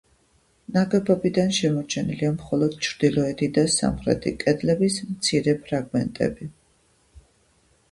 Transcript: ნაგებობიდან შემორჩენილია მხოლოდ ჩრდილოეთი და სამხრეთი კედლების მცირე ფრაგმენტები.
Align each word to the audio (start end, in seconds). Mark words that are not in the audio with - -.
ნაგებობიდან 0.77 1.51
შემორჩენილია 1.57 2.31
მხოლოდ 2.37 2.79
ჩრდილოეთი 2.87 3.51
და 3.59 3.65
სამხრეთი 3.75 4.35
კედლების 4.41 4.99
მცირე 5.13 5.57
ფრაგმენტები. 5.69 6.53